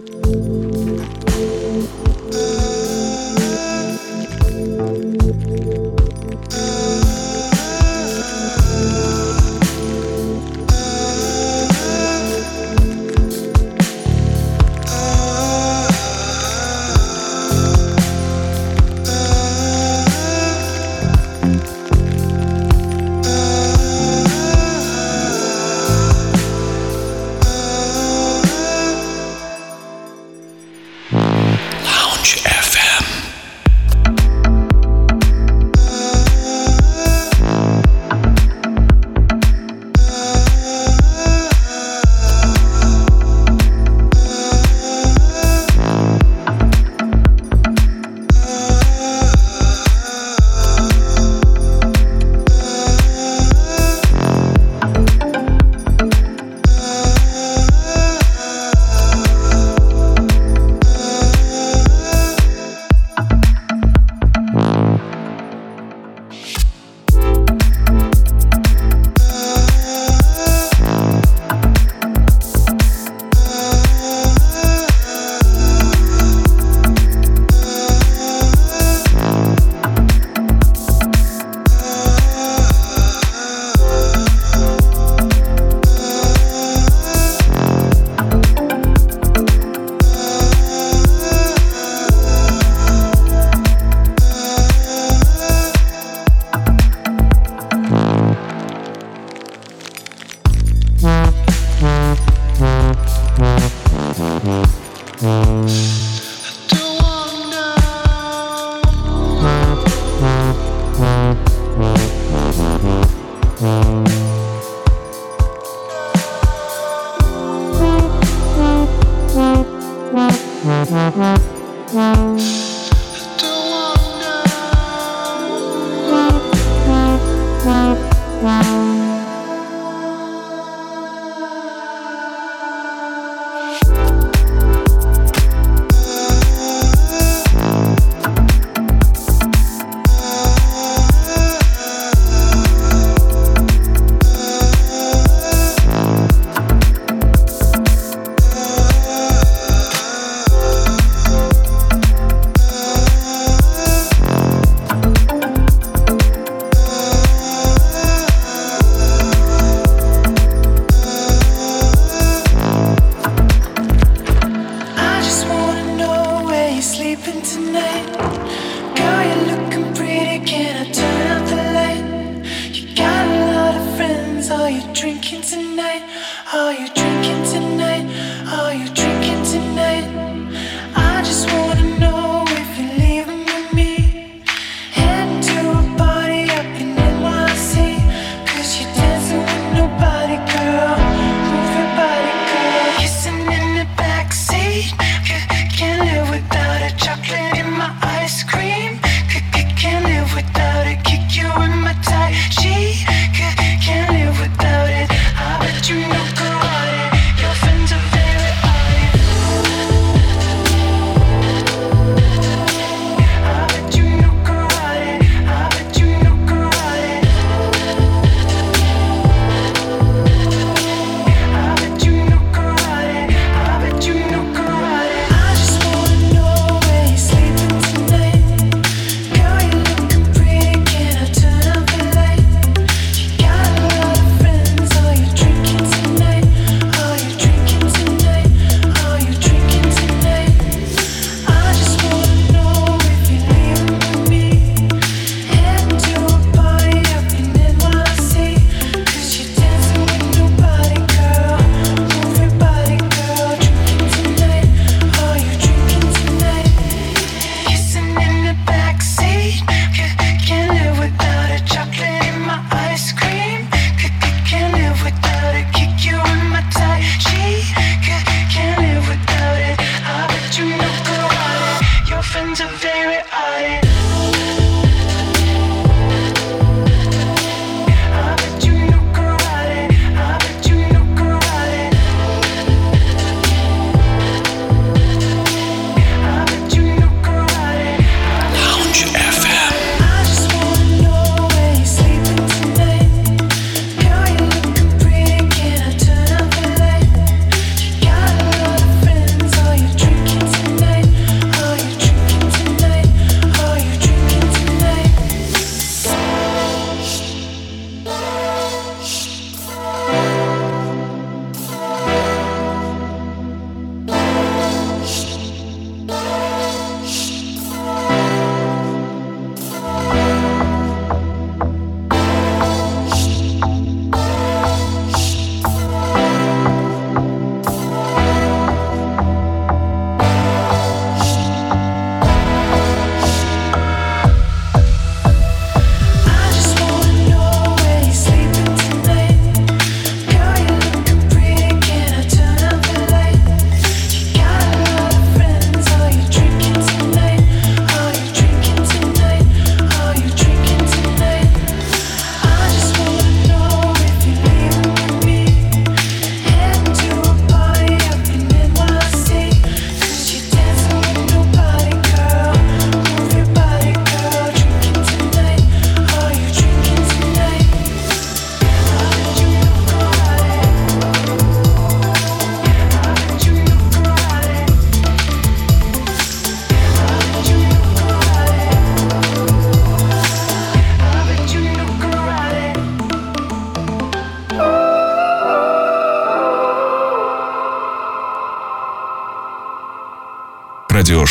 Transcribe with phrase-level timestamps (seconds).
[0.00, 0.14] Thank
[2.34, 2.57] you.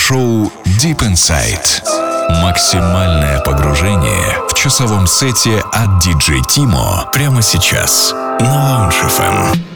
[0.08, 0.50] шоу
[0.82, 1.84] Deep Inside.
[2.42, 9.67] Максимальное погружение в часовом сете от DJ Тимо прямо сейчас на Lounge FM.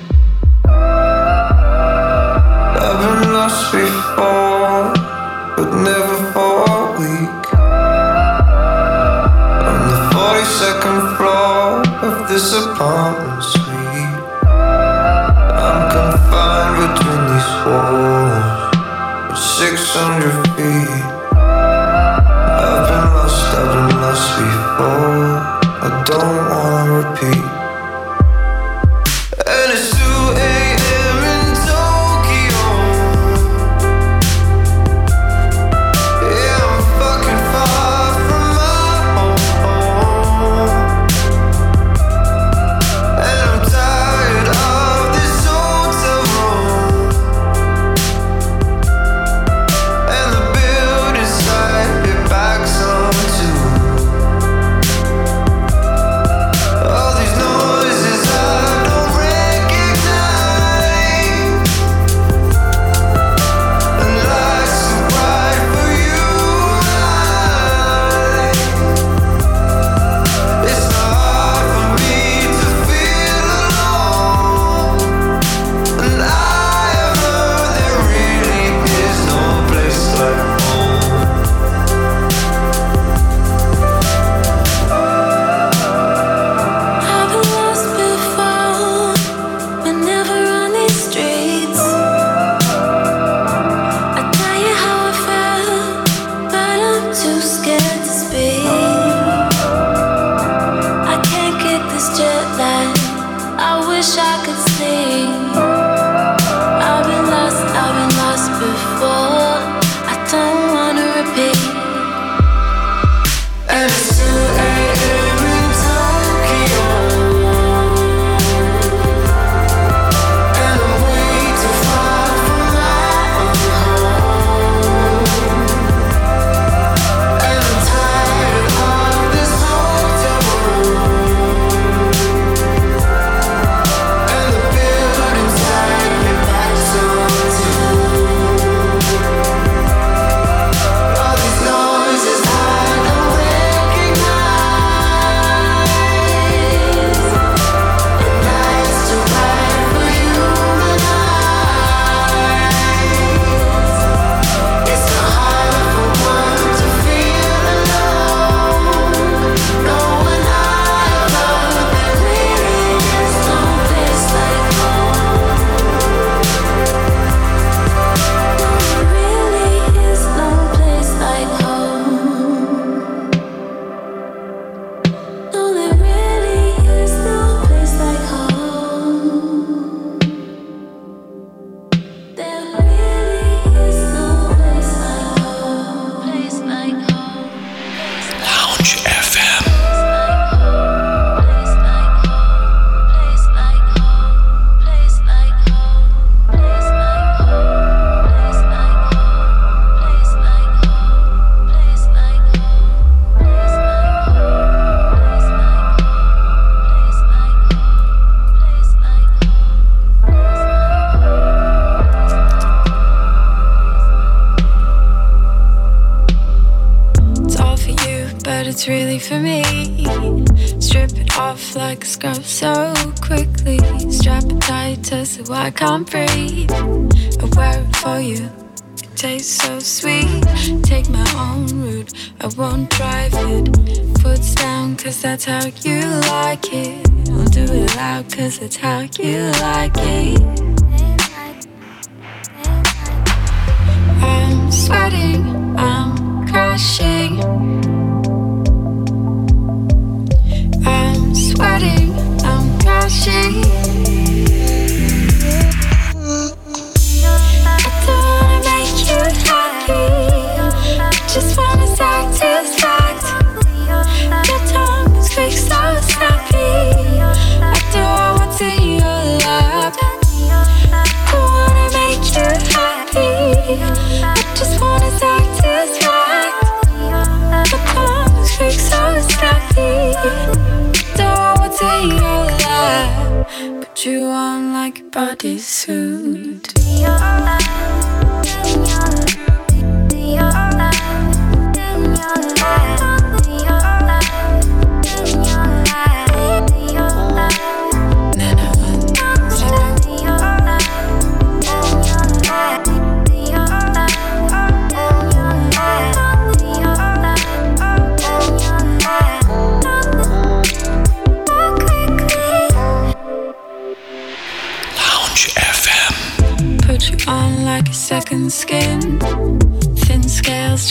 [285.12, 286.41] body soon.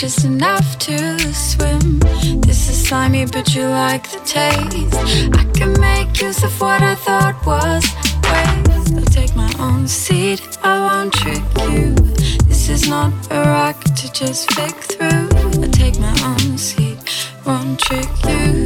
[0.01, 1.99] Just enough to swim.
[2.41, 4.97] This is slimy, but you like the taste.
[5.35, 7.85] I can make use of what I thought was
[8.25, 8.95] waste.
[8.97, 11.95] I'll take my own seat, I won't trick you.
[12.49, 15.29] This is not a rock to just fake through.
[15.63, 16.97] I'll take my own seat,
[17.45, 18.65] won't trick you.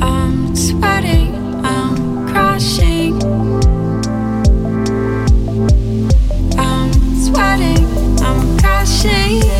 [0.00, 1.19] I'm sweating,
[9.02, 9.59] I'm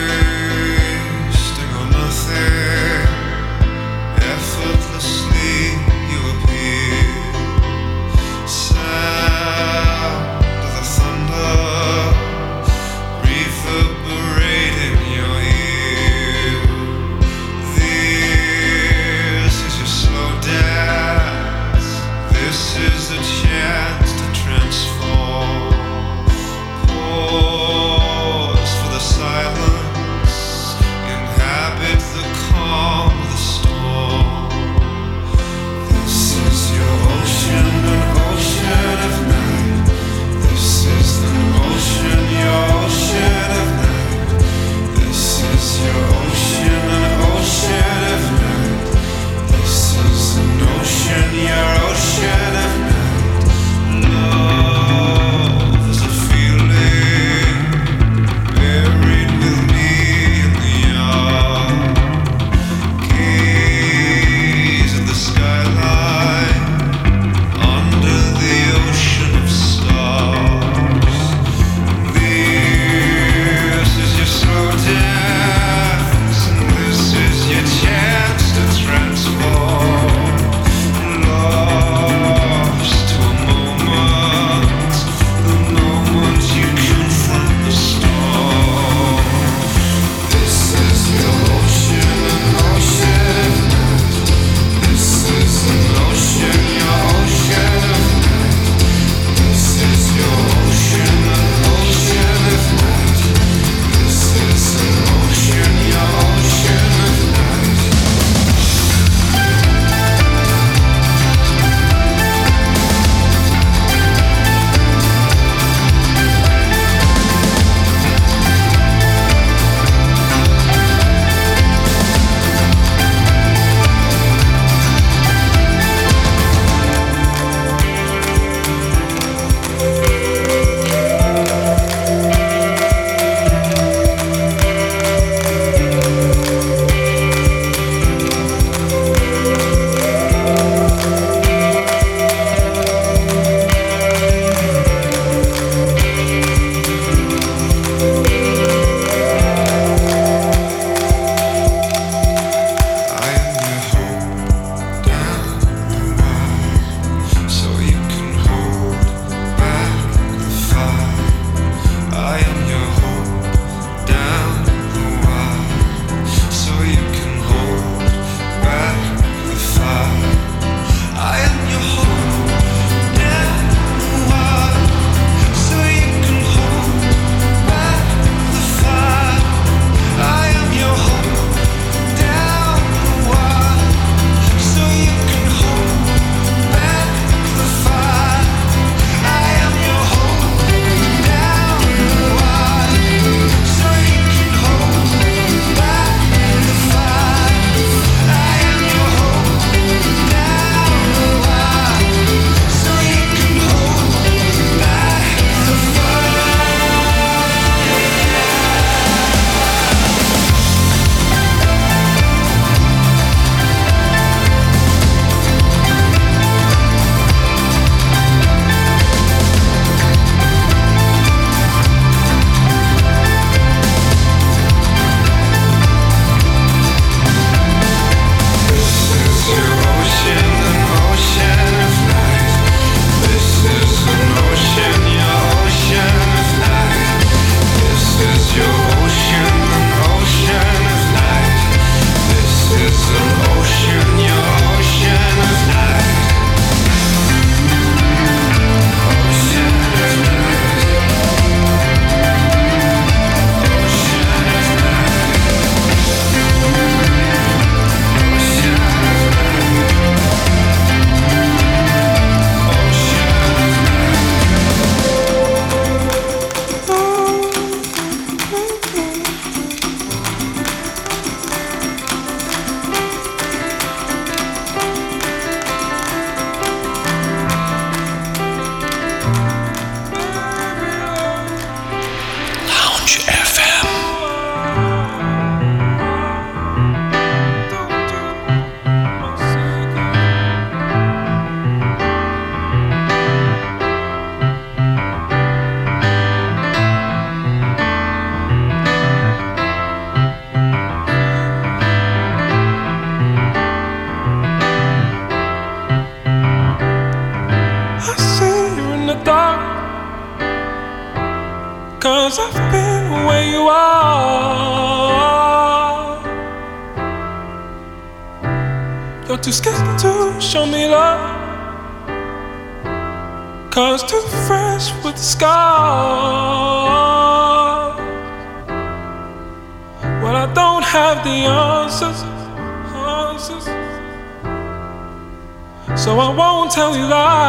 [335.95, 337.41] So I won't tell you lies.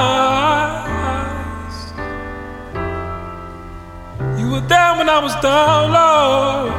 [4.39, 6.71] You were there when I was down low.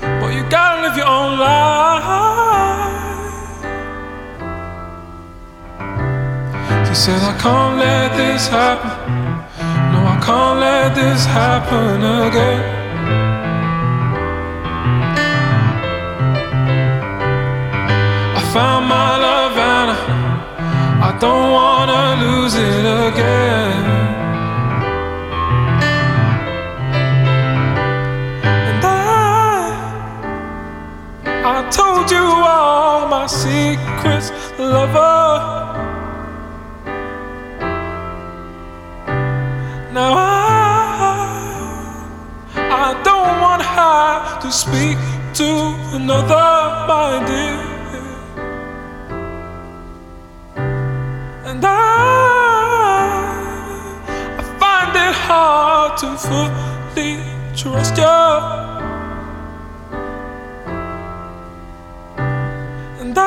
[0.00, 2.04] But you gotta live your own life.
[6.88, 8.90] She said, I can't let this happen.
[9.92, 12.75] No, I can't let this happen again.
[21.26, 23.84] Don't wanna lose it again.
[28.68, 29.66] And I,
[31.52, 35.34] I told you all my secrets, lover.
[39.96, 40.30] Now I,
[42.84, 44.06] I don't want her
[44.42, 44.98] to speak
[45.40, 45.48] to
[45.98, 46.48] another,
[46.88, 47.65] my dear.
[51.56, 51.72] And I,
[54.36, 57.16] I find it hard to fully
[57.56, 58.04] trust you.
[63.00, 63.24] And I,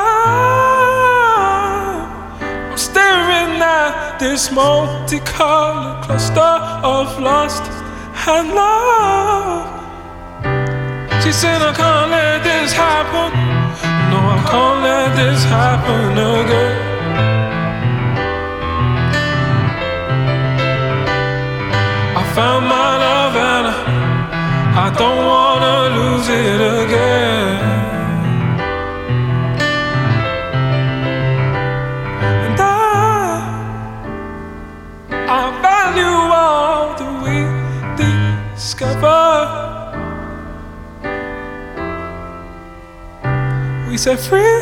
[2.70, 6.54] I'm staring at this multicolored cluster
[6.86, 7.64] of lust
[8.28, 9.66] and love.
[11.24, 13.32] She said, I can't let this happen.
[14.12, 16.89] No, I can't let this happen again.
[22.34, 27.58] Found my love and I, I don't wanna lose it again.
[32.46, 32.70] And I,
[35.10, 37.36] I value all that we
[38.54, 39.22] discover.
[43.88, 44.60] We set free.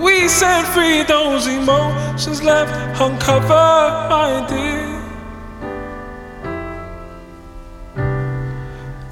[0.00, 4.81] We set free those emotions left uncovered, my dear.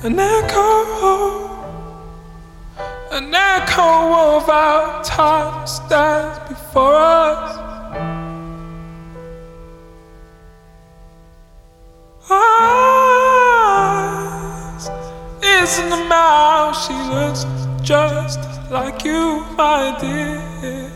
[0.03, 1.47] An echo,
[3.13, 7.59] an echo of our time stands before us.
[12.31, 14.01] Eyes
[15.43, 17.45] isn't the mouth, she looks
[17.83, 18.41] just
[18.71, 20.91] like you, my dear.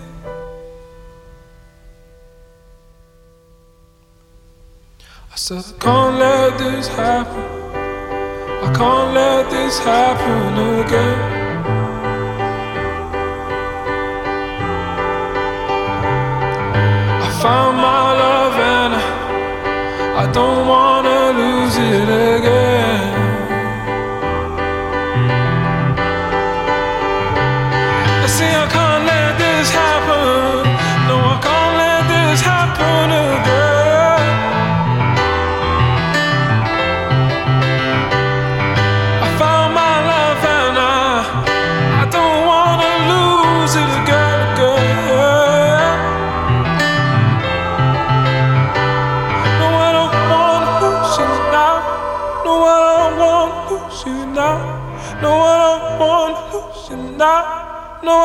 [5.31, 7.64] I said, I can't let this happen.
[8.75, 11.19] Can't let this happen again.
[17.23, 22.54] I found my love and I, I don't wanna lose it again.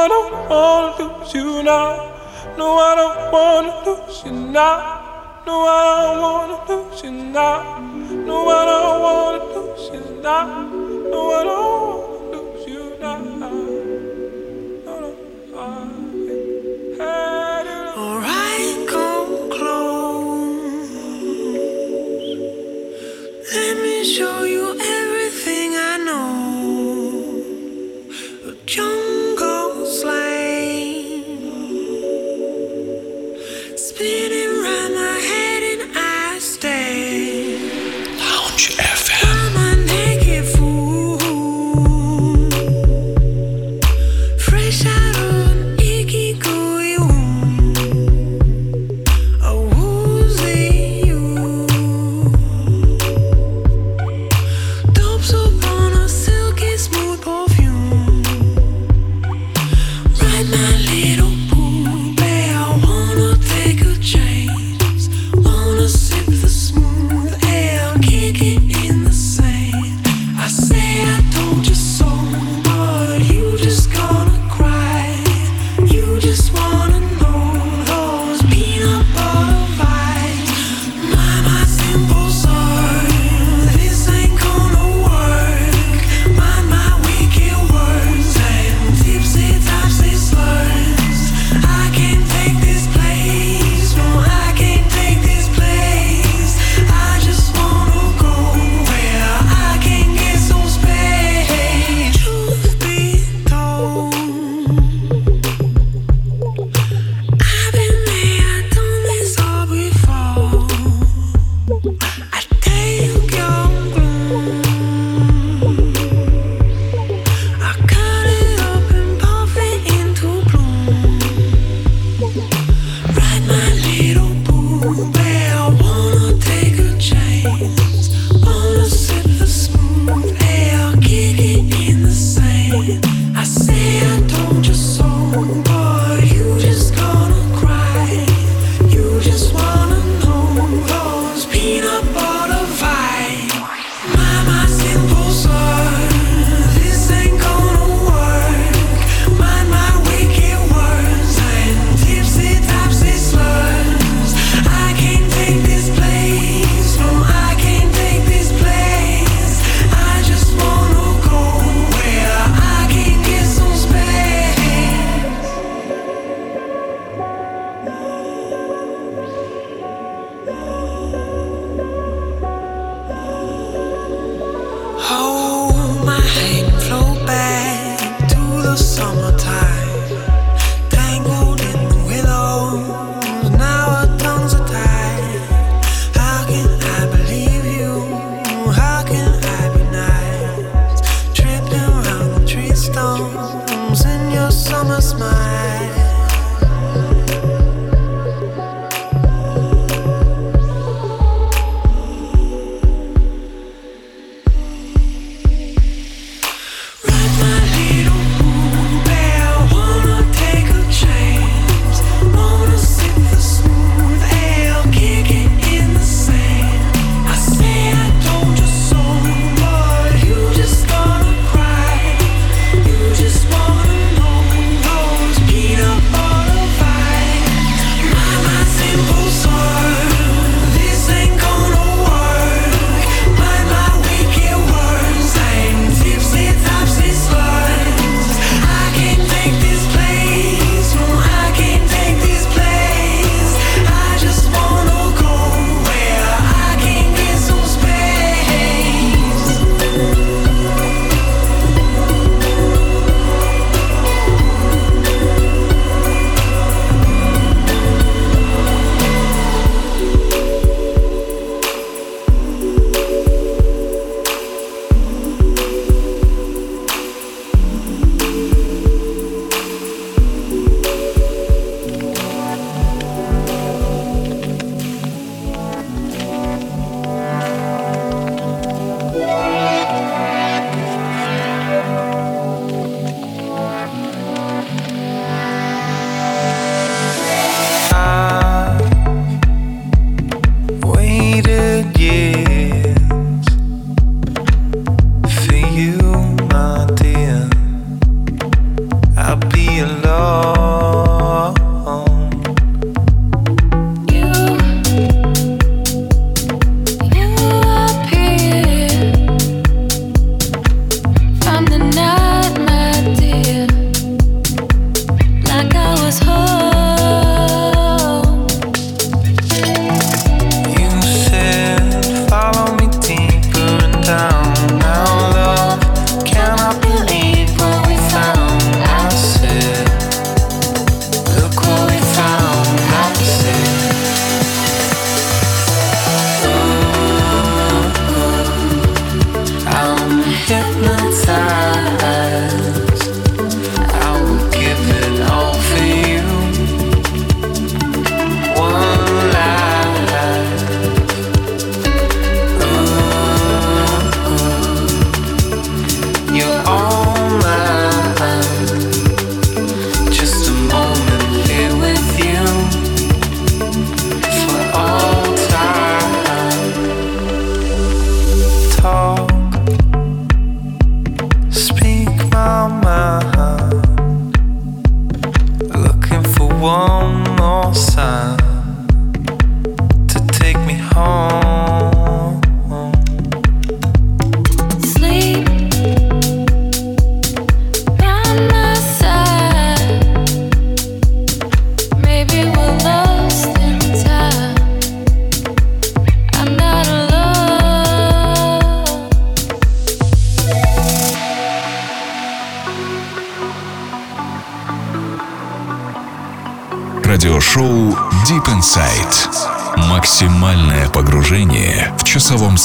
[0.01, 2.15] I don't wanna lose you now.
[2.57, 5.43] No, I don't wanna lose you now.
[5.45, 7.79] No, I don't wanna lose you now.
[8.09, 10.69] No, I don't wanna lose you now.
[11.11, 12.08] No, I don't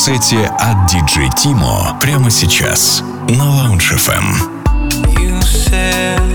[0.04, 4.24] сете от DJ Timo прямо сейчас на Lounge FM.
[5.18, 6.33] You said